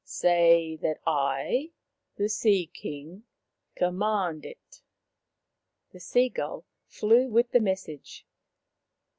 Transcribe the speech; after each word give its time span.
Say 0.03 0.77
that 0.77 0.99
I, 1.05 1.73
the 2.15 2.27
Sea 2.27 2.65
king, 2.65 3.25
command 3.75 4.45
it." 4.47 4.81
The 5.91 5.99
sea 5.99 6.27
gull 6.29 6.65
flew 6.87 7.27
with 7.29 7.51
the 7.51 7.59
message. 7.59 8.25